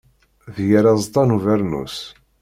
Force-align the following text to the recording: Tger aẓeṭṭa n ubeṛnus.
Tger 0.55 0.83
aẓeṭṭa 0.91 1.23
n 1.23 1.35
ubeṛnus. 1.35 1.97